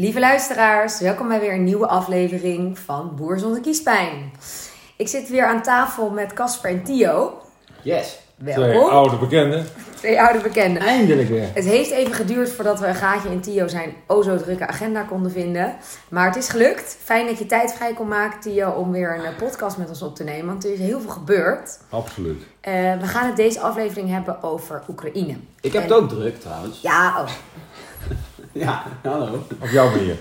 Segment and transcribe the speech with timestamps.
[0.00, 4.32] Lieve luisteraars, welkom bij weer een nieuwe aflevering van Boer zonder kiespijn.
[4.96, 7.40] Ik zit weer aan tafel met Casper en Tio.
[7.82, 8.18] Yes.
[8.36, 8.62] Welkom.
[8.64, 9.66] Twee oude bekenden.
[9.94, 10.82] Twee oude bekenden.
[10.82, 11.48] Eindelijk weer.
[11.54, 15.02] Het heeft even geduurd voordat we een gaatje in Tio zijn o zo drukke agenda
[15.02, 15.76] konden vinden.
[16.08, 16.96] Maar het is gelukt.
[17.04, 20.02] Fijn dat je tijd vrij kon maken, Tio, om weer een eh, podcast met ons
[20.02, 20.46] op te nemen.
[20.46, 21.78] Want er is heel veel gebeurd.
[21.90, 22.42] Absoluut.
[22.60, 25.36] Eh, we gaan het deze aflevering hebben over Oekraïne.
[25.60, 26.80] Ik heb En- het ook druk trouwens.
[26.80, 27.28] Ja, oh.
[28.52, 29.46] Ja, hallo.
[29.60, 30.16] Op jouw manier.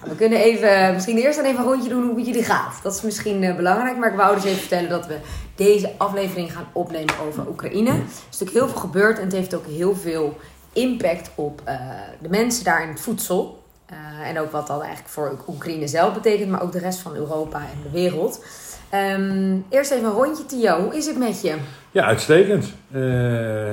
[0.00, 2.82] We kunnen even, misschien eerst dan even een rondje doen hoe het jullie gaat.
[2.82, 5.18] Dat is misschien eh, belangrijk, maar ik wou dus even vertellen dat we
[5.54, 7.90] deze aflevering gaan opnemen over Oekraïne.
[7.90, 7.96] Er
[8.30, 10.38] is natuurlijk heel veel gebeurd en het heeft ook heel veel
[10.72, 11.80] impact op eh,
[12.20, 13.62] de mensen daar in het voedsel.
[13.86, 17.14] Eh, en ook wat dat eigenlijk voor Oekraïne zelf betekent, maar ook de rest van
[17.14, 18.44] Europa en de wereld.
[18.90, 20.82] Ehm, eerst even een rondje, Tio.
[20.82, 21.56] Hoe is het met je?
[21.90, 22.72] Ja, uitstekend.
[22.92, 23.72] Eh,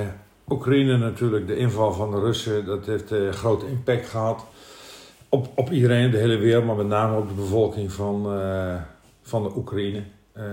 [0.49, 4.45] Oekraïne natuurlijk, de inval van de Russen, dat heeft eh, grote impact gehad.
[5.29, 8.75] Op, op iedereen, de hele wereld, maar met name op de bevolking van, eh,
[9.21, 10.03] van de Oekraïne.
[10.31, 10.43] Eh,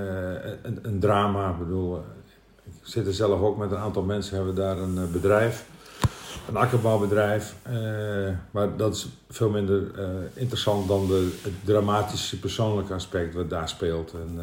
[0.63, 2.05] een, een drama, ik bedoel,
[2.65, 5.67] ik zit er zelf ook met een aantal mensen, hebben daar een bedrijf.
[6.49, 7.55] Een akkerbouwbedrijf.
[7.63, 7.73] eh,
[8.51, 9.83] maar dat is veel minder
[10.35, 14.13] interessant dan de, het dramatische persoonlijke aspect wat daar speelt.
[14.13, 14.41] En,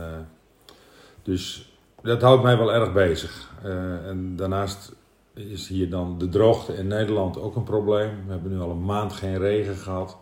[1.24, 3.50] dus dat houdt mij wel erg bezig.
[4.06, 4.94] En daarnaast
[5.34, 8.10] is hier dan de droogte in Nederland ook een probleem.
[8.26, 10.18] We hebben nu al een maand geen regen gehad.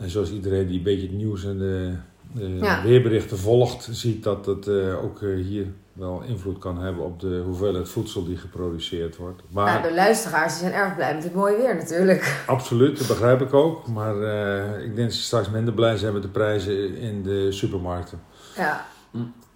[0.00, 1.94] En zoals iedereen die een beetje het nieuws en de,
[2.32, 2.82] de Ja.
[2.82, 7.42] weerberichten volgt, ziet dat het eh, ook eh, hier wel invloed kan hebben op de
[7.44, 9.42] hoeveelheid voedsel die geproduceerd wordt.
[9.48, 12.42] Maar de luisteraars die zijn erg blij met het mooie weer natuurlijk.
[12.46, 13.86] absoluut, dat begrijp ik ook.
[13.86, 17.52] Maar eh, ik denk dat ze straks minder blij zijn met de prijzen in de
[17.52, 18.20] supermarkten.
[18.56, 18.86] Ja.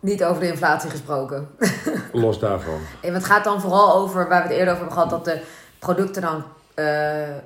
[0.03, 1.49] Niet over de inflatie gesproken.
[2.13, 2.79] Los daarvan.
[3.01, 5.41] En het gaat dan vooral over, waar we het eerder over hebben gehad, dat de
[5.79, 6.45] producten dan
[6.75, 6.85] eh,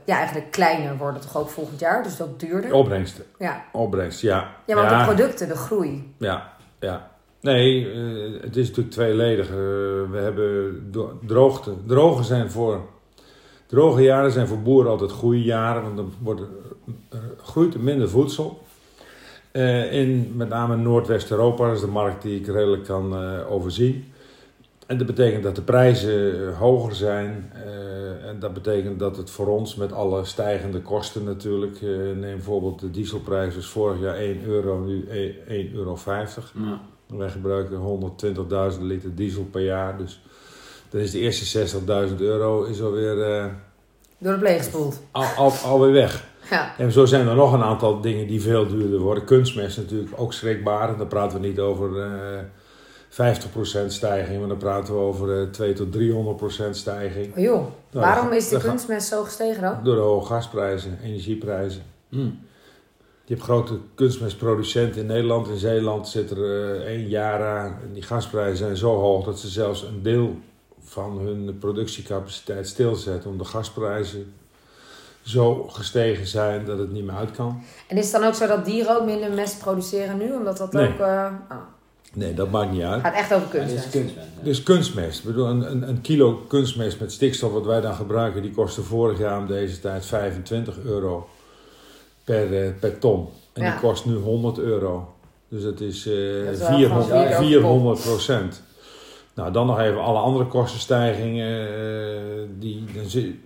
[0.05, 2.73] ja, eigenlijk kleiner worden, toch ook volgend jaar, dus ook duurder.
[2.73, 3.65] Opbrengst, Ja.
[3.73, 4.49] opbrengst, ja.
[4.67, 4.99] ja, want ja.
[4.99, 6.15] de producten, de groei.
[6.19, 7.11] Ja, ja.
[7.41, 9.47] Nee, eh, het is natuurlijk tweeledig.
[9.49, 9.55] Eh,
[10.11, 10.93] we hebben
[11.27, 11.75] droogte.
[11.87, 12.81] Droge zijn voor.
[13.67, 16.41] Droge jaren zijn voor boeren altijd goede jaren, want dan wordt,
[17.43, 18.63] groeit er minder voedsel.
[19.57, 24.13] Eh, in met name Noordwest-Europa, dat is de markt die ik redelijk kan eh, overzien.
[24.87, 27.53] En dat betekent dat de prijzen eh, hoger zijn.
[27.55, 31.75] eh, en dat betekent dat het voor ons met alle stijgende kosten natuurlijk.
[31.83, 35.05] eh, neem bijvoorbeeld de dieselprijs was vorig jaar 1 euro, nu
[35.49, 35.99] 1,50 euro.
[36.55, 36.81] Ja.
[37.07, 37.77] Wij gebruiken
[38.77, 39.99] 120.000 liter diesel per jaar.
[39.99, 40.23] Dus
[40.91, 41.69] dan is de eerste
[42.09, 43.45] 60.000 euro is alweer eh,
[44.19, 45.01] Door de pleeg gespoeld.
[45.11, 46.26] al, al, alweer weg.
[46.51, 46.75] Ja.
[46.79, 49.25] En zo zijn er nog een aantal dingen die veel duurder worden.
[49.25, 50.89] Kunstmest natuurlijk ook schrikbaar.
[50.89, 52.41] En dan praten we niet over eh
[53.09, 57.37] 50% stijging, maar dan praten we over eh 2 tot 300% stijging.
[57.37, 59.79] Oh joh, Nou, waarom is de kunstmest zo gestegen dan?
[59.83, 61.83] Door de hoge gasprijzen, energieprijzen.
[62.09, 62.31] Hm.
[63.25, 65.49] Je hebt grote kunstmestproducenten in Nederland.
[65.49, 67.79] In Zeeland zit er eh, één jaar aan.
[67.83, 70.37] En die gasprijzen zijn zo hoog dat ze zelfs een deel
[70.81, 73.31] van hun productiecapaciteit stilzetten.
[73.31, 74.33] Omdat de gasprijzen
[75.27, 77.63] zo gestegen zijn dat het niet meer uit kan.
[77.89, 80.33] En is het dan ook zo dat dieren ook minder mest produceren nu?
[80.33, 80.89] Omdat dat Nee.
[80.89, 80.99] ook...
[81.01, 81.57] eh, oh,
[82.15, 83.01] Nee, dat maakt niet uit.
[83.03, 84.15] gaat echt over is kunstmest.
[84.15, 84.43] ja.
[84.43, 85.19] Dus kunstmest.
[85.19, 88.83] Ik bedoel, een, een, een kilo kunstmest met stikstof wat wij dan gebruiken, die kostte
[88.83, 91.29] vorig jaar om deze tijd 25 euro
[92.25, 93.29] per, eh, per ton.
[93.53, 93.71] En Ja.
[93.71, 95.15] die kost nu 100 euro.
[95.49, 98.63] Dus dat is, eh, Dat is wel 400, gewoon vier 400 procent.
[99.37, 101.69] Nou, dan nog even alle andere kostenstijgingen.
[101.69, 102.85] eh, die,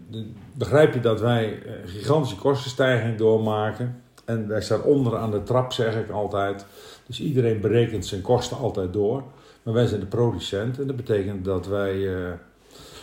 [0.09, 4.03] dan, begrijp je dat wij eh, gigantische kostenstijging doormaken.
[4.25, 6.67] En wij staan onder aan de trap, zeg ik altijd.
[7.07, 9.23] Dus iedereen berekent zijn kosten altijd door.
[9.63, 12.33] Maar wij zijn de producent en dat betekent dat wij eh,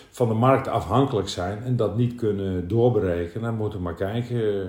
[0.09, 3.43] van de markt afhankelijk zijn en dat niet kunnen doorberekenen.
[3.43, 4.61] Dan moeten we maar kijken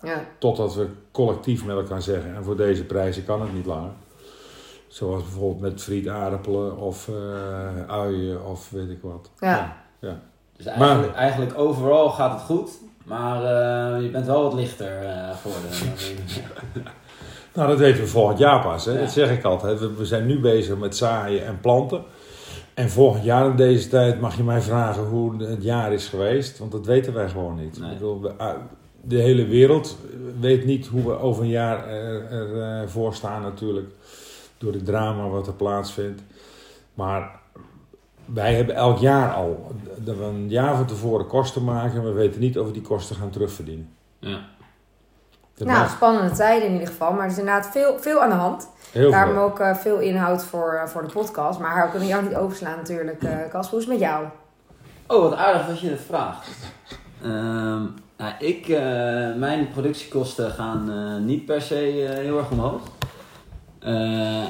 [0.00, 0.24] eh, Ja.
[0.38, 2.34] totdat we collectief met elkaar zeggen.
[2.34, 3.90] En voor deze prijzen kan het niet langer.
[4.92, 9.30] Zoals bijvoorbeeld met friet aardappelen of eh, uien of weet ik wat.
[9.38, 9.76] Ja.
[10.56, 12.70] Dus eigenlijk, eigenlijk overal gaat het goed,
[13.04, 15.70] maar eh, je bent wel wat lichter eh, geworden.
[17.54, 18.84] Nou, dat weten we volgend jaar pas.
[18.84, 18.92] Hè?
[18.92, 18.98] Ja.
[18.98, 19.78] Dat zeg ik altijd.
[19.80, 22.02] We, we zijn nu bezig met zaaien en planten.
[22.74, 26.58] En volgend jaar in deze tijd mag je mij vragen hoe het jaar is geweest.
[26.58, 27.78] Want dat weten wij gewoon niet.
[27.80, 27.90] Nee.
[27.90, 28.54] Ik bedoel, we- ah,
[29.00, 29.96] de hele wereld
[30.40, 33.90] weet niet hoe we over een jaar er, er, eh, voor staan natuurlijk.
[34.62, 36.22] Door het drama wat er plaatsvindt.
[36.94, 37.30] Maar
[38.24, 41.96] wij hebben elk jaar al dat we een jaar van tevoren kosten maken.
[41.98, 43.88] En we weten niet of we die kosten gaan terugverdienen.
[44.18, 44.38] ja.
[45.54, 47.12] Dat Nou, maakt spannende tijden in ieder geval.
[47.12, 48.68] Maar er is inderdaad veel, veel aan de hand.
[48.92, 49.42] heel Daarom veel.
[49.42, 51.58] ook eh, veel inhoud voor, eh, voor de podcast.
[51.58, 53.22] Maar we kunnen jou niet overslaan natuurlijk.
[53.22, 54.26] eh Cas, hoe is het met jou?
[55.06, 56.48] Oh, wat aardig dat je het vraagt.
[57.22, 57.82] Ehm,
[58.16, 58.78] Nou, ik, uh,
[59.36, 62.80] mijn productiekosten gaan uh, niet per se uh, heel erg omhoog.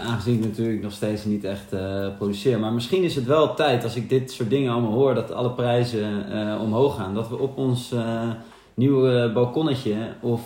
[0.07, 1.69] Aangezien ik natuurlijk nog steeds niet echt
[2.17, 2.59] produceer.
[2.59, 5.51] Maar misschien is het wel tijd, als ik dit soort dingen allemaal hoor, dat alle
[5.51, 6.25] prijzen
[6.61, 7.15] omhoog gaan.
[7.15, 7.95] Dat we op ons
[8.75, 10.41] nieuwe balkonnetje of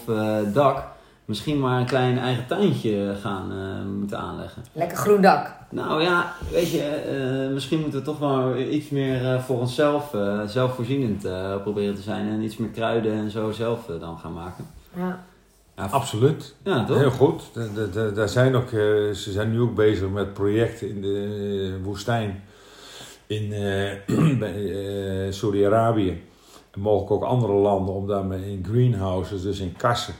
[0.52, 0.94] dak
[1.24, 3.52] misschien maar een klein eigen tuintje gaan
[3.98, 4.62] moeten aanleggen.
[4.72, 5.54] Lekker groen dak.
[5.70, 10.16] Nou ja, weet je, misschien moeten we toch wel iets meer voor onszelf,
[10.46, 11.28] zelfvoorzienend
[11.62, 12.28] proberen te zijn.
[12.28, 14.66] En iets meer kruiden en zo zelf dan gaan maken.
[14.96, 15.24] Ja.
[15.76, 16.54] Absoluut.
[16.62, 16.96] Ja, toch?
[16.96, 17.42] Heel goed.
[18.14, 22.42] Daar zijn ook, ze zijn nu ook bezig met projecten in de woestijn
[23.26, 23.52] in
[25.34, 26.22] Saudi-Arabië.
[26.70, 30.14] En mogelijk ook andere landen om daarmee in greenhouses, dus in kassen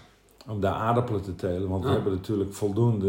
[0.49, 1.69] om daar aardappelen te telen.
[1.69, 3.09] Want we hebben natuurlijk voldoende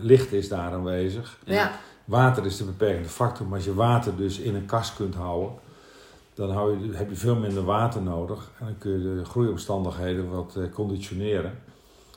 [0.00, 1.38] licht is daar aanwezig.
[1.44, 1.70] Ja.
[2.04, 3.46] Water is de beperkende factor.
[3.46, 5.50] Maar als je water dus in een kast kunt houden,
[6.34, 8.50] dan hou je, heb je veel minder water nodig.
[8.58, 11.58] En dan kun je de groeiomstandigheden wat uh, conditioneren.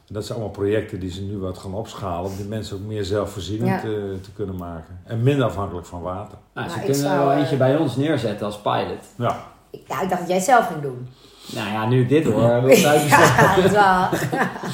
[0.09, 2.31] En dat zijn allemaal projecten die ze nu wat gaan opschalen.
[2.31, 4.99] Om die mensen ook meer zelfvoorzienend te, eh, te, kunnen maken.
[5.03, 6.37] En minder afhankelijk van water.
[6.53, 9.03] Nou, ze kunnen er wel eentje bij ons neerzetten als pilot.
[9.15, 9.37] Ja.
[9.71, 11.09] Ja, ik dacht dat jij zelf ging doen.
[11.55, 12.41] Nou ja, nu dit hoor.
[12.75, 14.07] ja, dat wel.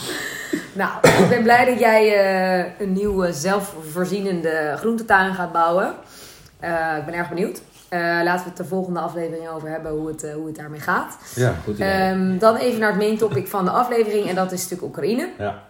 [0.81, 0.91] nou,
[1.23, 5.93] ik ben blij dat jij uh, een nieuwe zelfvoorzienende groentetuin gaat bouwen.
[6.63, 7.61] Uh, ik ben erg benieuwd.
[7.89, 11.17] Uh, laten we het de volgende aflevering over hebben hoe het, hoe het daarmee gaat.
[11.35, 14.61] Ja, goed um, dan even naar het main topic van de aflevering en dat is
[14.61, 15.29] natuurlijk Oekraïne.
[15.37, 15.63] Ja.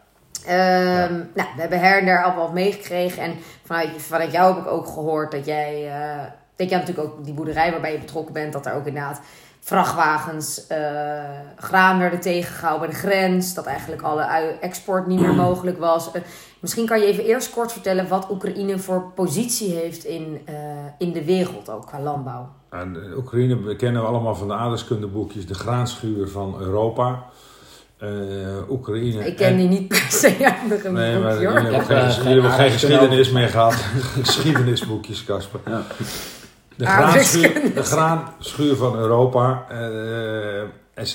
[1.08, 3.24] Um, Nou, we hebben her en der al wat meegekregen.
[3.24, 3.36] En
[3.66, 5.92] vanuit, vanuit jou heb ik ook gehoord dat jij...
[6.56, 8.54] dat jij natuurlijk ook die boerderij waarbij je betrokken bent...
[8.54, 9.22] dat er ook inderdaad
[9.60, 10.78] vrachtwagens uh,
[11.56, 13.54] graan werden tegengehouden bij de grens.
[13.54, 14.24] Dat eigenlijk alle
[14.62, 16.10] export niet meer mogelijk was.
[16.66, 20.56] Misschien kan je even eerst kort vertellen wat Oekraïne voor positie heeft in, uh,
[20.98, 22.50] in de wereld, ook qua landbouw.
[22.70, 27.24] En Oekraïne kennen we allemaal van de aardrijkskundeboekjes, de graanschuur van Europa.
[28.70, 29.26] Oekraïne.
[29.26, 31.72] Ik ken die niet per se uit nee, boekje, maar jullie
[32.42, 33.74] hebben geen, geschiedenis meer gehad.
[34.24, 35.60] Geschiedenisboekjes, Casper.
[35.66, 35.82] Ja.
[36.76, 39.66] De graanschuur, de graanschuur van Europa.
[39.72, 40.60] Uh,
[40.94, 41.08] en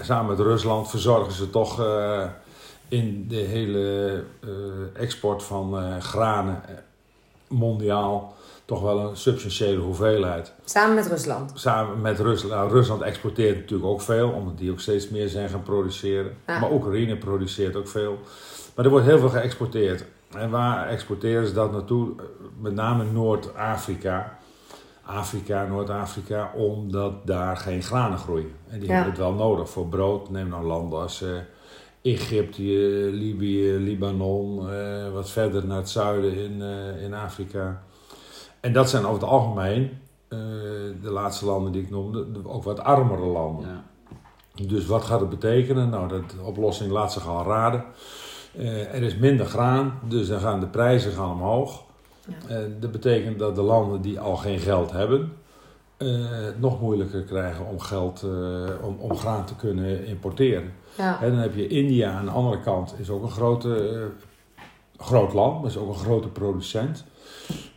[0.00, 2.22] samen met Rusland verzorgen ze toch uh,
[2.88, 4.50] in de hele uh,
[4.92, 6.62] export van granen
[7.48, 10.52] mondiaal toch wel een substantiële hoeveelheid.
[10.64, 11.52] Samen met Rusland?
[11.54, 12.54] Samen met Rusland.
[12.54, 16.36] Nou, Rusland exporteert natuurlijk ook veel, omdat die ook steeds meer zijn gaan produceren.
[16.46, 18.18] Maar Oekraïne produceert ook veel.
[18.74, 20.04] Maar er wordt heel veel geëxporteerd.
[20.36, 22.14] En waar exporteren ze dat naartoe?
[22.60, 24.38] Met name Noord-Afrika.
[25.02, 28.52] Afrika, Noord-Afrika, omdat daar geen granen groeien.
[28.68, 30.30] En die hebben het wel nodig voor brood.
[30.30, 31.24] Neem dan landen als
[32.02, 32.62] Egypte,
[33.12, 37.82] Libië, Libanon, uh, wat verder naar het zuiden in, uh, in Afrika.
[38.60, 39.90] En dat zijn over het algemeen,
[41.02, 43.68] de laatste landen die ik noemde, ook wat armere landen.
[44.54, 44.66] Ja.
[44.66, 45.90] Dus wat gaat het betekenen?
[45.90, 47.84] Nou, de oplossing laat zich al raden.
[48.92, 51.86] er is minder graan, dus dan gaan de prijzen gaan omhoog.
[52.28, 52.54] Ja.
[52.54, 55.32] Eh, dat betekent dat de landen die al geen geld hebben,
[56.06, 60.72] het nog moeilijker krijgen om geld, uh, om, om graan te kunnen importeren.
[60.96, 61.22] Ja.
[61.22, 64.10] En dan heb je India aan de andere kant, is ook een grote,
[64.96, 67.04] groot land, maar is ook een grote producent.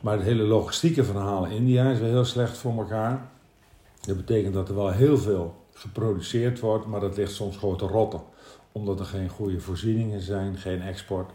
[0.02, 3.30] Maar het hele logistieke verhaal in India is wel heel slecht voor elkaar.
[4.02, 7.86] Dat betekent dat er wel heel veel geproduceerd wordt, maar dat ligt soms gewoon te
[7.86, 8.22] rotten.
[8.72, 11.32] Omdat er geen goede voorzieningen zijn, geen export.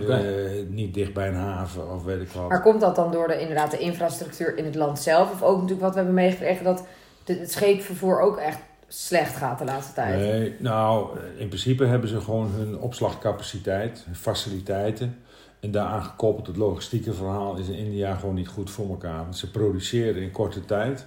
[0.00, 0.58] Okay.
[0.58, 2.48] Uh, niet dicht bij een haven of weet ik wat.
[2.48, 5.32] Maar komt dat dan door de, inderdaad de infrastructuur in het land zelf?
[5.32, 6.86] Of ook natuurlijk wat we hebben meegekregen dat
[7.24, 10.18] het scheepvervoer ook echt slecht gaat de laatste tijd?
[10.18, 15.18] Nee, nou in principe hebben ze gewoon hun opslagcapaciteit, hun faciliteiten.
[15.60, 19.22] En daaraan gekoppeld het logistieke verhaal is in India gewoon niet goed voor elkaar.
[19.22, 21.06] Want ze produceren in korte tijd.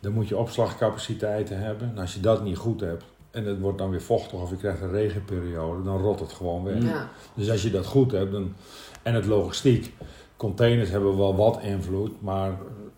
[0.00, 1.88] Dan moet je opslagcapaciteiten hebben.
[1.88, 4.56] En als je dat niet goed hebt, en het wordt dan weer vochtig of je
[4.56, 6.82] krijgt een regenperiode, dan rot het gewoon weg.
[6.82, 7.08] Ja.
[7.34, 8.54] Dus als je dat goed hebt, dan,
[9.02, 9.92] en het logistiek,
[10.36, 12.52] containers hebben wel wat invloed, maar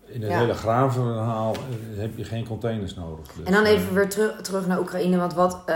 [0.05, 3.27] in het hele graanverhaal eh, heb je geen containers nodig.
[3.27, 5.75] Dus, en dan even eh, weer terug, terug naar Oekraïne, want wat, uh,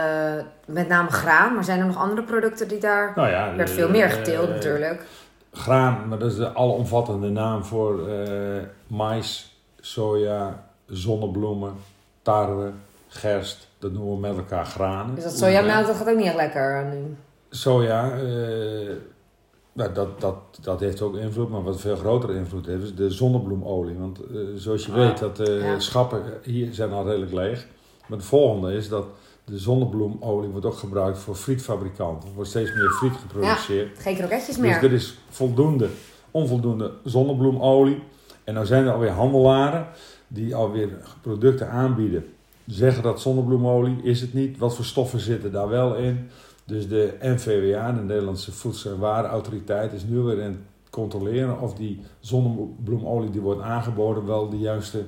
[0.66, 3.90] met name graan, maar zijn er nog andere producten die daar, nou ja, werd veel
[3.90, 5.06] meer geteeld natuurlijk.
[5.52, 11.74] Graan, maar dat is de alomvattende naam voor uh, mais, soja, zonnebloemen,
[12.22, 12.72] tarwe,
[13.18, 15.16] gerst, dat noemen we met elkaar granen.
[15.16, 17.16] Dus dat sojamelk, dat gaat ook niet echt lekker nu?
[17.50, 18.92] Soja, uh,
[19.74, 23.10] nou, dat, dat, dat heeft ook invloed, maar wat veel grotere invloed heeft is de
[23.10, 23.96] zonnebloemolie.
[23.98, 25.80] Want uh, zoals je ah, weet, dat de ja.
[25.80, 27.68] schappen hier zijn al redelijk leeg.
[28.08, 29.06] Maar het volgende is dat
[29.44, 32.30] de zonnebloemolie wordt ook gebruikt voor frietfabrikanten.
[32.30, 33.96] Er wordt steeds meer friet geproduceerd.
[33.96, 34.74] Ja, geen kroketjes meer.
[34.74, 35.90] Dus er is voldoende,
[36.32, 38.04] onvoldoende zonnebloemolie.
[38.44, 39.88] En dan zijn er alweer handelaren
[40.28, 40.90] die alweer
[41.22, 42.26] producten aanbieden
[42.68, 44.58] zeggen dat zonnebloemolie is het niet.
[44.58, 46.30] Wat voor stoffen zitten daar wel in?
[46.66, 50.60] Dus de NVWA, de Nederlandse Voedsel- en Warenautoriteit, is nu weer aan het
[50.90, 55.06] controleren of die zonnebloemolie die wordt aangeboden wel de juiste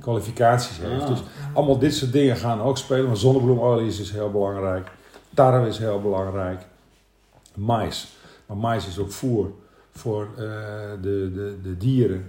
[0.00, 1.02] kwalificaties heeft.
[1.02, 1.08] Ah.
[1.08, 1.22] Dus
[1.54, 3.06] allemaal dit soort dingen gaan ook spelen.
[3.06, 4.90] Maar zonnebloemolie is dus heel belangrijk.
[5.34, 6.66] Tarwe is heel belangrijk.
[7.54, 8.08] Mais.
[8.46, 9.50] Maar mais is ook voer
[9.90, 10.44] voor eh,
[11.02, 12.24] de, de, de dieren.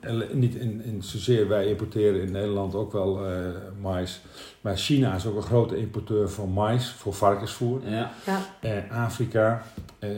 [0.00, 3.34] En niet in, in zozeer wij importeren in Nederland ook wel eh
[3.80, 4.20] mais.
[4.60, 7.80] Maar China is ook een grote importeur van mais voor varkensvoer.
[7.88, 8.12] Ja.
[8.26, 8.40] Ja.
[8.60, 9.62] Eh, Afrika.
[9.98, 10.10] Eh,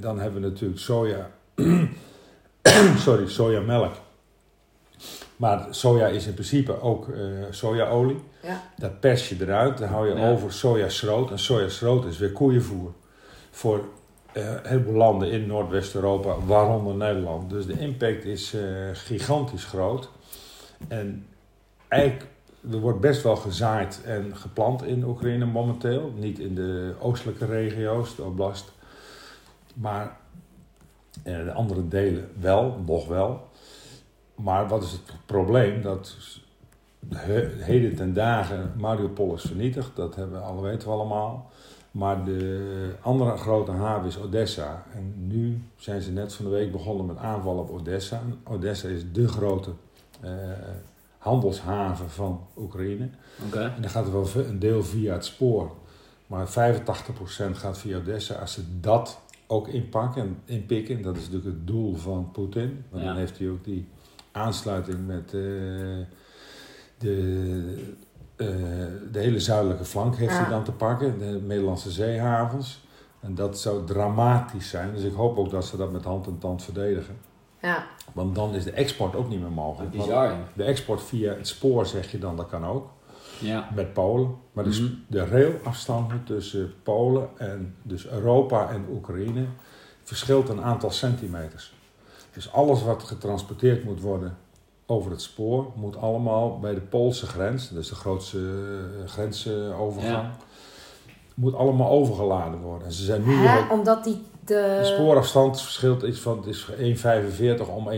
[0.00, 1.30] dan hebben we natuurlijk soja.
[2.98, 3.94] Sorry, sojamelk.
[5.36, 8.20] Maar soja is in principe ook eh, sojaolie.
[8.42, 8.62] Ja.
[8.76, 10.30] Dat pers je eruit, dan hou je Ja.
[10.30, 11.30] over sojaschroot.
[11.30, 12.92] En sojaschroot is weer koeienvoer.
[13.50, 13.84] Voor
[14.32, 17.50] een heleboel landen in Noordwest-Europa, waaronder Nederland.
[17.50, 18.62] Dus de impact is eh,
[18.92, 20.08] gigantisch groot.
[20.88, 21.26] En
[21.88, 22.26] eigenlijk,
[22.70, 26.12] er wordt best wel gezaaid en geplant in Oekraïne momenteel.
[26.16, 28.72] Niet in de oostelijke regio's, de oblast.
[29.74, 30.16] Maar
[31.22, 33.48] eh, de andere delen wel, nog wel.
[34.34, 35.82] Maar wat is het probleem?
[35.82, 36.16] Dat
[37.14, 41.50] he- heden ten dagen Mariupol is vernietigd, dat hebben we alle weten we allemaal.
[41.92, 44.84] Maar de andere grote haven is Odessa.
[44.94, 48.22] En nu zijn ze net van de week begonnen met aanvallen op Odessa.
[48.44, 49.70] Odessa is de grote
[50.20, 50.30] eh,
[51.18, 53.08] handelshaven van Oekraïne.
[53.52, 55.70] En dan gaat er wel een deel via het spoor.
[56.26, 56.50] Maar 85%
[57.52, 58.34] gaat via Odessa.
[58.34, 62.84] Als ze dat ook inpakken en inpikken, dat is natuurlijk het doel van Poetin.
[62.90, 63.08] Want Ja.
[63.08, 63.88] dan heeft hij ook die
[64.32, 65.40] aansluiting met eh,
[66.98, 67.94] de,
[68.48, 68.56] eh,
[69.12, 70.38] de hele zuidelijke flank heeft Ja.
[70.40, 72.84] hij dan te pakken, de Nederlandse zeehavens.
[73.20, 74.92] En dat zou dramatisch zijn.
[74.94, 77.16] Dus ik hoop ook dat ze dat met hand en tand verdedigen.
[77.62, 77.84] Ja.
[78.12, 79.90] Want dan is de export ook niet meer mogelijk.
[79.90, 80.24] Bizar.
[80.24, 80.36] ja.
[80.54, 82.88] De export via het spoor, zeg je dan, dat kan ook
[83.40, 83.68] Ja.
[83.74, 84.34] met Polen.
[84.52, 84.92] Maar dus Mhm.
[85.06, 89.44] de railafstanden tussen Polen en dus Europa en Oekraïne
[90.02, 91.74] verschilt een aantal centimeters.
[92.32, 94.36] Dus alles wat getransporteerd moet worden
[94.86, 100.12] over het spoor moet allemaal bij de Poolse grens, dat is de grootste eh, grensovergang,
[100.12, 100.36] Ja.
[101.34, 102.86] moet allemaal overgeladen worden.
[102.86, 103.72] En ze zijn nu Hè?
[103.72, 104.78] Omdat die de...
[104.80, 106.74] de spoorafstand verschilt iets van is 1,45
[107.74, 107.92] om 1,53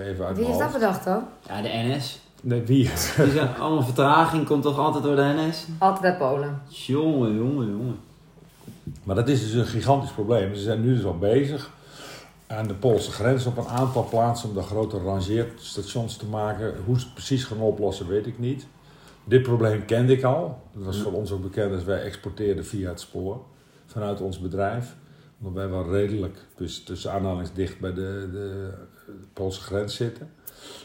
[0.00, 1.24] even uit Wie heeft dat bedacht dan?
[1.48, 2.18] Ja, de NS.
[2.40, 2.90] Nee, wie?
[3.16, 5.64] Die zijn allemaal vertraging, komt toch altijd door de NS?
[5.78, 6.62] Altijd bij Polen.
[6.68, 7.98] Jongen, jongen, jongen.
[9.02, 10.54] Maar dat is dus een gigantisch probleem.
[10.54, 11.70] Ze zijn nu dus al bezig
[12.46, 16.74] aan de Poolse grens op een aantal plaatsen om daar grote rangeerstations te maken.
[16.84, 18.66] Hoe ze het precies gaan oplossen, weet ik niet.
[19.24, 20.62] Dit probleem kende ik al.
[20.72, 23.44] Dat was voor ons ook bekend als wij exporteerden via het spoor
[23.86, 24.94] vanuit ons bedrijf.
[25.38, 28.70] Omdat wij wel redelijk dus tussen aanhalings dicht bij de, de,
[29.32, 30.30] Poolse grens zitten.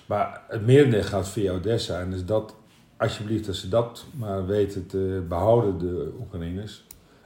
[0.05, 1.99] Maar het merendeel gaat via Odessa.
[1.99, 2.55] En dus dat,
[2.97, 6.85] alsjeblieft, als ze dat maar weten te behouden, de Oekraïners.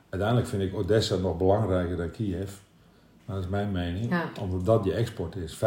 [0.10, 2.52] Uiteindelijk vind ik Odessa nog belangrijker dan Kiev.
[3.26, 4.10] Maar dat is mijn mening.
[4.10, 4.24] Ja.
[4.42, 5.56] Omdat dat je export is.
[5.56, 5.60] 85%.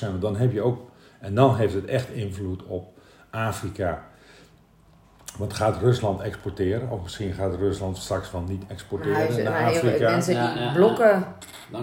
[0.00, 0.88] Want dan heb je ook...
[1.20, 2.98] En dan heeft het echt invloed op
[3.30, 4.04] Afrika.
[5.38, 6.90] Want gaat Rusland exporteren?
[6.90, 10.10] Of misschien gaat Rusland straks wel niet Maar exporteren hij naar maar heel Afrika.
[10.10, 11.24] mensen Ja, die ja, blokken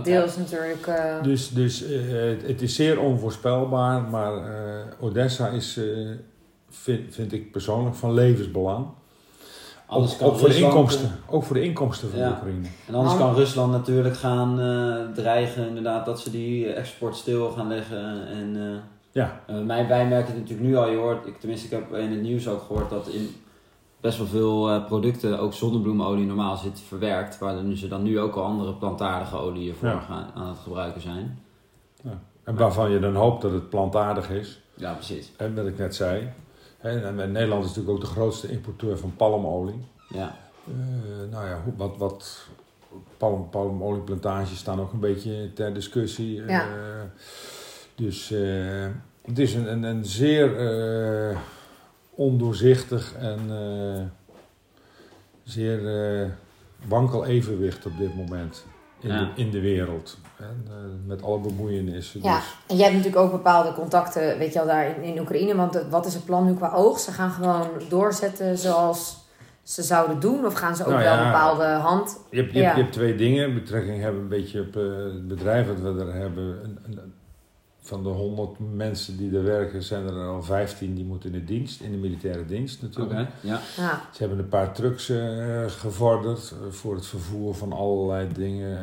[0.04, 0.88] deels natuurlijk...
[0.88, 4.02] eh, Dus, dus eh, het- het is zeer onvoorspelbaar.
[4.02, 5.86] Maar eh, Odessa is, eh,
[6.70, 8.88] vind, vind ik persoonlijk, van levensbelang.
[9.88, 11.12] Anders ook, kan ook voor de inkomsten.
[11.30, 12.28] Ook voor de inkomsten van Ja.
[12.30, 12.68] de Oekraïne.
[12.88, 13.24] En anders Man.
[13.28, 18.28] kan Rusland natuurlijk gaan eh, dreigen inderdaad dat ze die export stil gaan leggen.
[18.28, 18.78] En eh,
[19.12, 19.40] Ja.
[19.46, 20.90] eh, mij, wij merken het natuurlijk nu al.
[20.90, 23.36] Je hoort, ik, tenminste ik heb in het nieuws ook gehoord dat in
[24.02, 27.38] best wel veel eh, producten ook zonnebloemolie normaal zit verwerkt.
[27.40, 30.00] Waar nu ze dan nu ook al andere plantaardige oliën voor Ja.
[30.00, 31.40] gaan, aan het gebruiken zijn.
[32.44, 34.62] En waarvan je dan hoopt dat het plantaardig is.
[34.74, 35.32] Ja, precies.
[35.38, 36.28] En wat ik net zei.
[36.78, 39.86] Hè, En en Nederland is natuurlijk ook de grootste importeur van palmolie.
[40.10, 42.48] Ja, Eh, nou ja, wat, wat
[43.18, 46.34] palm, palmolieplantages staan ook een beetje ter discussie.
[46.46, 46.62] Ja.
[46.68, 47.04] Eh,
[47.96, 48.86] dus eh,
[49.22, 50.58] het is een, een, een zeer
[51.30, 51.38] eh,
[52.10, 54.02] ondoorzichtig en eh,
[55.44, 55.88] zeer
[56.22, 56.28] eh,
[56.88, 58.66] wankel evenwicht op dit moment
[59.00, 59.20] in, Ja.
[59.36, 60.18] de, in de wereld.
[60.40, 60.74] En, eh,
[61.06, 62.20] met alle bemoeienissen.
[62.24, 65.20] Ja, Dus, en jij hebt natuurlijk ook bepaalde contacten, weet je al, daar in, in
[65.20, 65.56] Oekraïne.
[65.56, 67.06] Want eh, wat is het plan nu qua oogst?
[67.06, 69.18] Ze gaan gewoon doorzetten zoals
[69.64, 70.46] ze zouden doen?
[70.46, 71.20] Of gaan ze ook Nou wel ja.
[71.20, 72.20] een bepaalde hand?
[72.32, 72.64] Je hebt, je, Ja.
[72.66, 73.54] hebt, je hebt twee dingen.
[73.54, 76.44] Betrekking hebben een beetje op eh, het bedrijf dat we er hebben.
[76.64, 77.14] Een, een-
[77.82, 81.46] van de 100 mensen die er werken, zijn er al 15 die moeten in de
[81.46, 83.20] dienst, in de militaire dienst natuurlijk.
[83.42, 83.60] Ja.
[83.78, 85.12] Ja, Ze hebben een paar trucks
[85.68, 88.78] gevorderd voor het vervoer van allerlei dingen.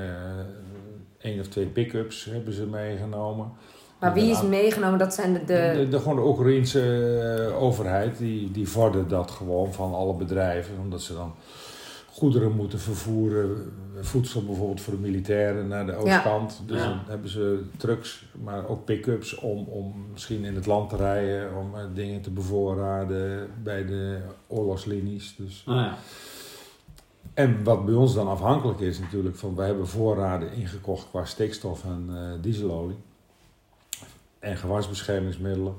[1.24, 3.52] Eén of twee pick-ups hebben ze meegenomen.
[4.00, 4.98] Maar wie is meegenomen?
[4.98, 5.38] Dat zijn de...
[5.44, 5.72] de...
[5.76, 6.80] De, de, gewoon de Oekraïense
[7.48, 10.74] eh, overheid, die, die vordert dat gewoon van alle bedrijven.
[10.82, 11.34] Omdat ze dan
[12.12, 13.72] goederen moeten vervoeren.
[14.00, 16.62] Voedsel bijvoorbeeld voor de militairen naar de oostkant.
[16.66, 16.88] Dus Ja.
[16.88, 21.56] dan hebben ze trucks, maar ook pick-ups om, om misschien in het land te rijden.
[21.56, 25.34] Om eh, dingen te bevoorraden bij de oorlogslinies.
[25.38, 25.62] Dus.
[25.66, 25.96] Ah, ja.
[27.34, 31.84] En wat bij ons dan afhankelijk is natuurlijk, van wij hebben voorraden ingekocht qua stikstof
[31.84, 32.96] en eh, dieselolie.
[34.38, 35.74] En gewasbeschermingsmiddelen.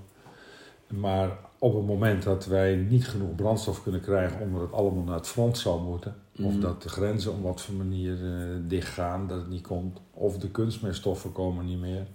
[0.88, 5.16] Maar op het moment dat wij niet genoeg brandstof kunnen krijgen omdat het allemaal naar
[5.16, 6.16] het front zou moeten.
[6.40, 6.60] Of Mhm.
[6.60, 8.32] dat de grenzen op wat voor manier eh,
[8.68, 10.00] dichtgaan, dat het niet komt.
[10.14, 12.06] Of de kunstmeststoffen komen niet meer.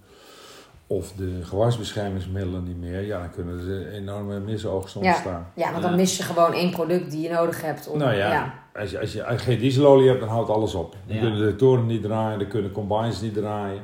[0.87, 3.01] Of de gewasbeschermingsmiddelen niet meer.
[3.01, 5.07] Ja, dan kunnen er enorme misoogsten Ja.
[5.09, 5.51] ontstaan.
[5.55, 5.97] Ja, want dan Ja.
[5.97, 7.87] mis je gewoon één product die je nodig hebt.
[7.87, 8.53] Om, Nou ja, ja.
[8.75, 10.95] Als, je, als, je, geen dieselolie hebt, dan houdt alles op.
[11.07, 11.21] Dan Ja.
[11.21, 13.81] kunnen de toren niet draaien, dan kunnen combines niet draaien.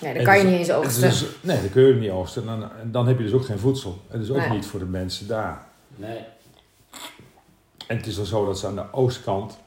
[0.00, 1.08] Nee, dan En kan je dus- niet eens en oogsten.
[1.08, 2.46] dus- nee, dan kun je niet oogsten.
[2.46, 3.98] Dan, dan heb je dus ook geen voedsel.
[4.08, 4.50] En dus ook Nee.
[4.50, 5.66] niet voor de mensen daar.
[5.96, 6.18] Nee.
[7.86, 9.58] En het is dan zo dat ze aan de oostkant,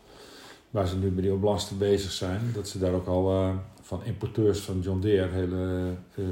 [0.69, 3.49] waar ze nu bij die oblasten bezig zijn, dat ze daar ook al eh,
[3.81, 6.23] van importeurs van John Deere hele eh,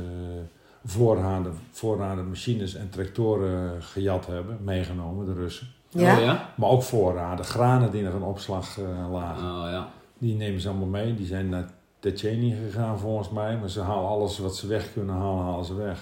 [0.85, 5.67] voorraden, voorraden machines en tractoren gejat hebben, meegenomen, de Russen.
[5.89, 6.17] Ja?
[6.17, 6.49] Oh ja?
[6.55, 9.43] Maar ook voorraden, granen die nog in opslag eh, lagen.
[9.43, 9.91] Oh ja.
[10.17, 11.15] Die nemen ze allemaal mee.
[11.15, 11.69] Die zijn naar
[11.99, 13.57] Tchetchenië gegaan volgens mij.
[13.57, 15.99] Maar ze halen alles wat ze weg kunnen halen, halen ze weg.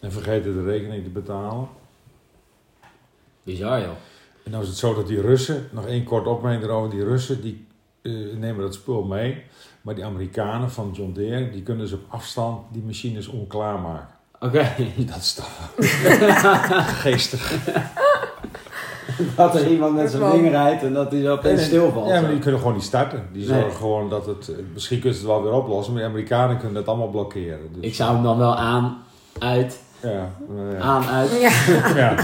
[0.00, 1.68] En vergeten de rekening te betalen.
[3.42, 3.96] Bizar joh.
[4.44, 6.90] En nou is het zo dat die Russen, nog één kort opmerking erover.
[6.90, 7.66] Die Russen die
[8.02, 9.42] eh, nemen dat spul mee.
[9.82, 14.14] Maar die Amerikanen van John Deere, die kunnen dus op afstand die machines onklaar maken.
[14.40, 14.74] Oké.
[14.96, 15.72] Dat is toch
[17.02, 17.60] geestig.
[19.36, 22.08] dat er iemand met zijn ding rijdt en dat hij zo opeens stilvalt.
[22.08, 23.22] Ja, maar die kunnen gewoon niet starten.
[23.32, 23.60] Die Nee.
[23.60, 24.50] zorgen gewoon dat het...
[24.72, 27.58] Misschien kunnen ze het wel weer oplossen, maar de Amerikanen kunnen dat allemaal blokkeren.
[27.74, 29.02] Dus, Ik zou hem dan wel aan,
[29.38, 30.78] uit, Ja, nou ja.
[30.80, 31.30] aan, uit.
[31.40, 31.50] Ja.
[32.02, 32.14] ja,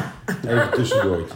[0.46, 1.34] even tussendoortje.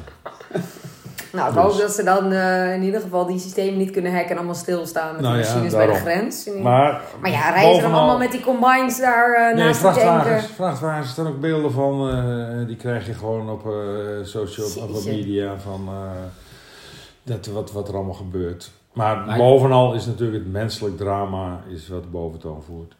[1.32, 1.62] Nou, ik Dus.
[1.62, 4.54] hoop dat ze dan eh, in ieder geval die systemen niet kunnen hacken en allemaal
[4.54, 6.48] stilstaan met Nou de ja, machines bij de grens.
[6.62, 10.26] Maar, Maar, ja, rijden ze dan allemaal met die combines daar Nee, naast de vrachtwagens.
[10.28, 10.54] tanker?
[10.54, 12.08] Vrachtwagens staan ook beelden van.
[12.10, 13.72] eh, die krijg je gewoon op eh,
[14.22, 15.58] social op media.
[15.58, 16.10] Van, eh,
[17.22, 18.70] dat, wat, wat er allemaal gebeurt.
[18.92, 22.94] Maar, Maar- bovenal is natuurlijk het menselijk drama is wat de boventoon voert.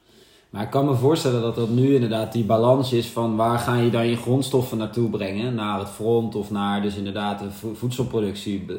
[0.52, 3.76] Maar ik kan me voorstellen dat dat nu inderdaad die balans is van waar ga
[3.76, 5.54] je dan je grondstoffen naartoe brengen?
[5.54, 8.64] Naar het front of naar dus inderdaad de vo- voedselproductie.
[8.66, 8.76] dat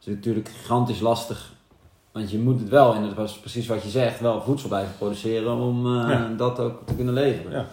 [0.00, 1.52] is natuurlijk gigantisch lastig.
[2.12, 4.94] Want je moet het wel, en dat was precies wat je zegt, wel voedsel blijven
[4.98, 6.28] produceren om eh, Ja.
[6.36, 7.52] dat ook te kunnen leveren.
[7.52, 7.66] Ja.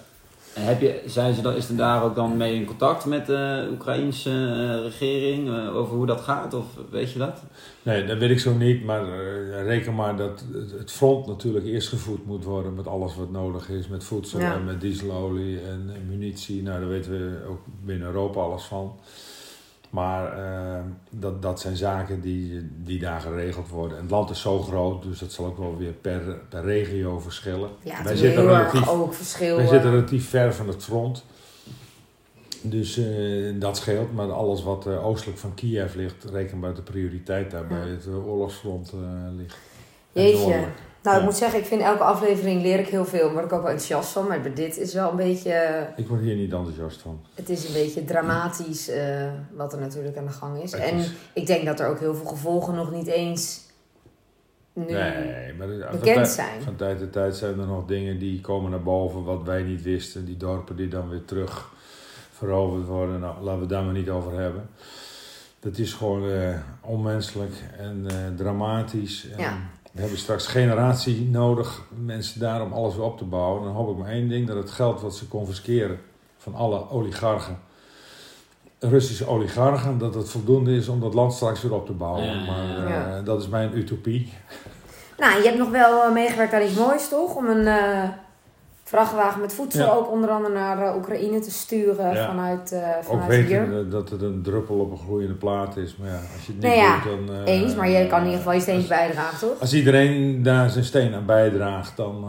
[0.60, 3.68] Heb je, zijn ze dan, is er daar ook dan mee in contact met de
[3.72, 6.54] Oekraïnse eh, regering eh, over hoe dat gaat?
[6.54, 7.42] Of weet je dat?
[7.84, 8.84] Nee, dat weet ik zo niet.
[8.86, 10.44] Maar eh, reken maar dat
[10.78, 13.88] het- front natuurlijk eerst gevoed moet worden met alles wat nodig is.
[13.88, 14.54] Met voedsel Ja.
[14.54, 16.63] en met dieselolie en munitie.
[16.63, 18.96] Nou, daar weten we ook binnen Europa alles van.
[19.94, 20.80] Maar eh,
[21.10, 23.98] dat, dat zijn zaken die, die daar geregeld worden.
[23.98, 27.20] En het land is zo groot, dus dat zal ook wel weer per, per regio
[27.20, 27.70] verschillen.
[27.84, 29.56] Ja, wij zitten relatief, erg ook verschil.
[29.56, 31.24] wij eh, zitten relatief ver van het front.
[32.62, 33.06] Dus eh,
[33.60, 34.14] dat scheelt.
[34.14, 37.78] Maar alles wat eh, oostelijk van Kiev ligt, reken maar dat de prioriteit daar bij
[37.78, 37.86] Ja.
[37.88, 39.00] het eh, oorlogsfront eh,
[39.38, 39.58] ligt.
[40.12, 40.66] Jeetje.
[41.04, 43.32] Nou, ik moet zeggen, ik vind elke aflevering leer ik heel veel.
[43.32, 44.28] Word ik ook wel enthousiast van.
[44.28, 45.88] Maar dit is wel een beetje...
[45.96, 47.22] Ik word hier niet enthousiast van.
[47.34, 50.72] Het is een beetje dramatisch eh, wat er natuurlijk aan de gang is.
[50.72, 53.62] Het En is- ik denk dat er ook heel veel gevolgen nog niet eens
[54.74, 56.62] nu Nee, maar van bekend tijd- zijn.
[56.62, 59.82] Van tijd tot tijd zijn er nog dingen die komen naar boven wat wij niet
[59.82, 60.26] wisten.
[60.26, 61.72] Die dorpen die dan weer terug
[62.32, 63.20] veroverd worden.
[63.20, 64.70] Nou, laten we het daar maar niet over hebben.
[65.60, 69.28] Dat is gewoon eh, onmenselijk en eh, dramatisch.
[69.32, 69.58] En Ja.
[69.94, 73.64] We hebben straks generatie nodig, mensen daar om alles weer op te bouwen.
[73.64, 76.00] Dan hoop ik maar één ding, dat het geld wat ze confisceren
[76.38, 77.60] van alle oligarchen,
[78.80, 82.24] Russische oligarchen, dat het voldoende is om dat land straks weer op te bouwen.
[82.24, 83.22] Ja, maar eh, ja.
[83.22, 84.34] dat is mijn utopie.
[85.18, 87.36] Nou, je hebt nog wel eh, meegewerkt aan iets moois, toch?
[87.36, 88.10] Om een eh,
[88.94, 89.92] vrachtwagen met voedsel Ja.
[89.92, 92.26] ook onder andere naar eh, Oekraïne te sturen Ja.
[92.26, 93.80] vanuit, Ook vanuit weten hier.
[93.86, 95.98] eh, dat het een druppel op een gloeiende plaat is.
[95.98, 97.36] Maar ja, als je het niet Nou doet, dan...
[97.46, 99.60] eh, Eens, maar je kan in ieder geval je steentje bijdragen, toch?
[99.60, 102.26] Als iedereen daar zijn steen aan bijdraagt, dan...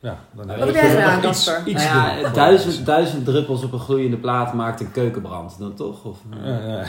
[0.00, 3.62] eh, ja, dan Wat je heb jij gedaan, iets- iets Nou ja, voor duizend, druppels
[3.64, 6.04] op een gloeiende plaat maakt een keukenbrand dan toch?
[6.04, 6.84] Of, eh, Ja,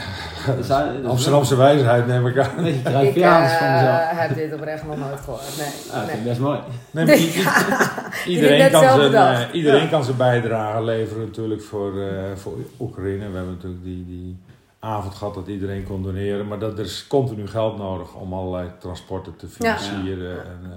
[0.68, 1.00] ja.
[1.08, 2.50] Amsterdamse wijsheid neem ik aan.
[2.56, 3.98] Een beetje Ik Cruyffiaans van mezelf.
[3.98, 5.42] eh, heb dit oprecht nog nooit gehoord.
[5.58, 5.66] Nee.
[5.66, 6.16] Ah, dat vind nee.
[6.16, 6.58] ik best mooi.
[6.90, 7.16] Nee, maar
[8.34, 9.88] iedereen, kan zijn, eh, iedereen Ja.
[9.88, 13.30] kan zijn bijdrage leveren natuurlijk voor, eh, voor Oekraïne.
[13.30, 14.38] We hebben natuurlijk die, die
[14.80, 16.46] avond gehad dat iedereen kon doneren.
[16.48, 20.30] Maar dat, er is continu geld nodig om allerlei transporten te financieren.
[20.44, 20.70] En, eh,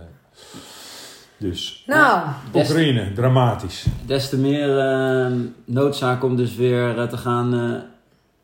[1.50, 3.86] Dus Nou, Des, Oekraïne, dramatisch.
[4.06, 5.32] des te meer eh,
[5.66, 7.82] noodzaak om dus weer eh, te gaan eh,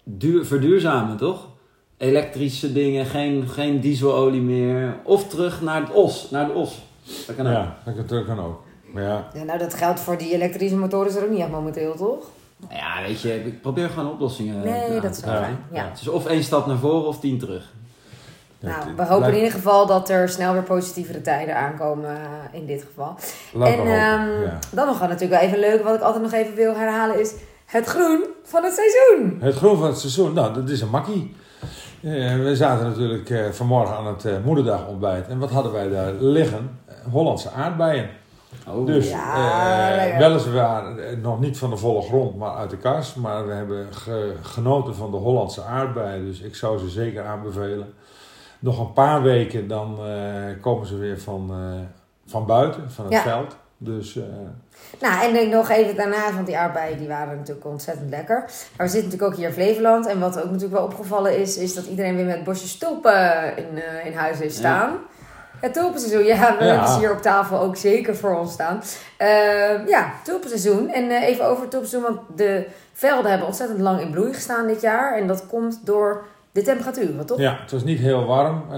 [0.03, 1.47] duur, verduurzamen, toch?
[1.97, 4.95] Elektrische dingen, geen, geen dieselolie meer.
[5.03, 6.81] Of terug naar het os, naar de os.
[7.27, 7.53] Dat kan ook.
[7.53, 8.63] Ja, dat kan, dat kan ook.
[8.93, 11.95] Maar ja, ja, nou dat geldt voor die elektrische motoren er ook niet echt momenteel,
[11.95, 12.29] toch?
[12.69, 15.89] Ja, weet je, ik probeer gewoon oplossingen Nee, aan dat te is wel ja.
[15.89, 17.73] Het is of één stap naar voren of tien terug.
[18.61, 22.65] Nou, we hopen in ieder geval dat er snel weer positievere tijden aankomen eh, in
[22.65, 23.15] dit geval.
[23.65, 24.59] en ehm, ja.
[24.71, 27.33] dan nog wel natuurlijk wel even leuk, wat ik altijd nog even wil herhalen, is
[27.65, 29.37] het groen van het seizoen.
[29.41, 31.35] Het groen van het seizoen, nou, dat is een makkie.
[32.01, 35.27] Eh, we zaten natuurlijk eh, vanmorgen aan het eh, moederdag ontbijt.
[35.27, 36.79] En wat hadden wij daar liggen?
[37.11, 38.09] Hollandse aardbeien.
[38.67, 40.83] Oh, Dus Ja, eh, weliswaar
[41.21, 43.15] nog niet van de volle grond, maar uit de kast.
[43.15, 46.25] Maar we hebben ge- genoten van de Hollandse aardbeien.
[46.25, 47.93] Dus ik zou ze zeker aanbevelen.
[48.61, 51.79] Nog een paar weken, dan eh, komen ze weer van, eh,
[52.31, 53.21] van buiten, van het Ja.
[53.21, 53.55] veld.
[53.77, 54.23] Dus eh,
[55.01, 58.37] Nou, en denk nog even daarnaast, want die aardbeien die waren natuurlijk ontzettend lekker.
[58.77, 60.05] Maar we zitten natuurlijk ook hier in Flevoland.
[60.07, 63.81] En wat ook natuurlijk wel opgevallen is, is dat iedereen weer met bosjes tulpen in,
[64.05, 64.97] in huis heeft staan.
[65.59, 66.71] Het tulpenseizoen, ja, we Ja.
[66.71, 68.81] hebben ze hier op tafel ook zeker voor ons staan.
[69.17, 70.89] Eh, ja, tulpenseizoen.
[70.89, 74.81] En even over het tulpenseizoen, want de velden hebben ontzettend lang in bloei gestaan dit
[74.81, 75.17] jaar.
[75.17, 77.39] En dat komt door de temperaturen, toch?
[77.39, 78.61] ja, het was niet heel warm.
[78.63, 78.69] Eh,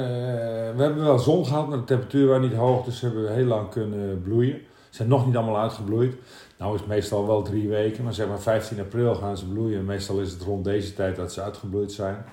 [0.75, 2.85] we hebben wel zon gehad, maar de temperatuur was niet hoog.
[2.85, 4.57] Dus hebben heel lang kunnen bloeien.
[4.89, 6.15] Ze zijn nog niet allemaal uitgebloeid.
[6.57, 9.85] Nou is het meestal wel drie weken, maar zeg maar 15 april gaan ze bloeien.
[9.85, 12.25] Meestal is het rond deze tijd dat ze uitgebloeid zijn.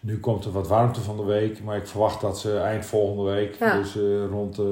[0.00, 3.30] Nu komt er wat warmte van de week, maar ik verwacht dat ze eind volgende
[3.30, 3.78] week, Ja.
[3.78, 4.64] dus eh, rond eh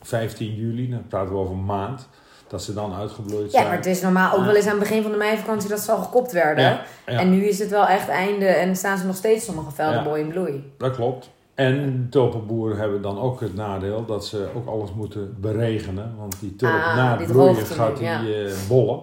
[0.00, 2.08] 15 juli, dan praten we over een maand,
[2.52, 3.66] dat ze dan uitgebloeid Ja, zijn.
[3.66, 5.92] maar het is normaal ook wel eens aan het begin van de meivakantie dat ze
[5.92, 6.64] al gekopt werden.
[6.64, 7.18] Ja, ja.
[7.18, 10.02] En nu is het wel echt einde en staan ze nog steeds sommige velden Ja.
[10.02, 10.72] mooi in bloei.
[10.78, 11.30] Dat klopt.
[11.54, 16.14] En tulpenboeren hebben dan ook het nadeel dat ze ook alles moeten beregenen.
[16.18, 19.00] Want die tulp Ah, na het bloeien gaat die eh, bollen.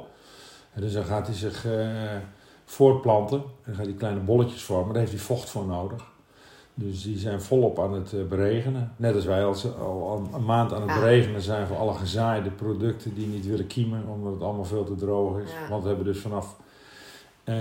[0.74, 1.72] En dus dan gaat hij zich eh,
[2.66, 3.38] voortplanten.
[3.38, 4.88] En dan gaat hij kleine bolletjes vormen.
[4.94, 6.04] Daar heeft hij vocht voor nodig.
[6.80, 8.92] Dus die zijn volop aan het eh, beregenen.
[8.96, 11.00] Net als wij als, al een maand aan het Ah.
[11.00, 14.04] beregenen zijn voor alle gezaaide producten die niet willen kiemen.
[14.08, 15.50] Omdat het allemaal veel te droog is.
[15.64, 15.70] Ja.
[15.70, 16.56] Want we hebben dus vanaf
[17.44, 17.56] eh,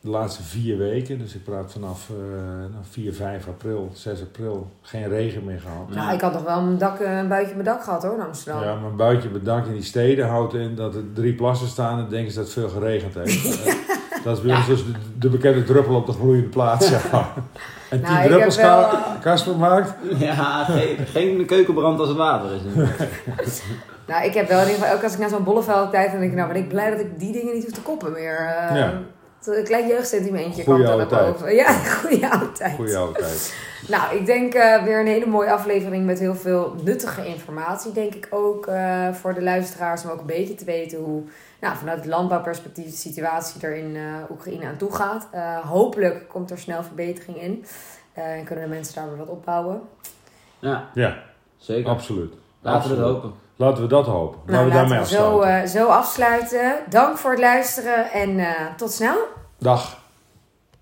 [0.00, 2.16] de laatste vier weken, dus ik praat vanaf eh,
[2.58, 5.88] nou, 4, 5 april, 6 april, geen regen meer gehad.
[5.94, 8.62] Nou, ik had nog wel een, dak, een buitje mijn dak gehad hoor, in Amsterdam.
[8.62, 12.08] Ja, mijn buitje bedankt in die steden houdt in dat er drie plassen staan en
[12.08, 13.42] denken ze dat het veel geregend heeft.
[13.83, 13.83] Eh,
[14.24, 16.88] dat is bij ons dus de, de bekende druppel op de gloeiende plaats.
[16.88, 17.28] zeg maar.
[17.90, 19.94] En Nou, tien ik druppels wel, eh, Kasper maakt.
[20.18, 22.62] Ja, geen, geen keukenbrand als het water is.
[24.06, 26.20] Nou, ik heb wel in ieder geval, ook als ik naar zo'n bolleveld kijk, dan
[26.20, 28.36] denk ik, nou ben ik blij dat ik die dingen niet hoef te koppen meer.
[28.36, 28.92] Eh, Ja.
[29.44, 31.32] Een klein jeugdsentimentje kwam er naar tijd.
[31.32, 31.54] boven.
[31.54, 32.74] Ja, goede oude tijd.
[32.74, 33.54] Goeie oude tijd.
[33.88, 38.14] Nou, ik denk eh, weer een hele mooie aflevering met heel veel nuttige informatie, denk
[38.14, 40.04] ik ook eh, voor de luisteraars.
[40.04, 41.22] Om ook een beetje te weten hoe
[41.64, 45.28] nou, vanuit het landbouwperspectief de situatie er in eh, Oekraïne aan toe gaat.
[45.30, 47.64] Eh, hopelijk komt er snel verbetering in
[48.12, 49.80] eh, en kunnen de mensen daar weer wat opbouwen.
[50.58, 51.16] Ja, Ja,
[51.56, 51.90] zeker.
[51.90, 52.32] absoluut.
[52.60, 53.22] Laten we het Absoluut.
[53.22, 53.42] hopen.
[53.56, 54.40] Laten we dat hopen.
[54.46, 55.62] Nou, laten we daarmee zo, afsluiten.
[55.62, 56.74] eh, zo afsluiten.
[56.90, 58.46] Dank voor het luisteren en eh,
[58.76, 59.16] tot snel.
[59.58, 60.02] Dag.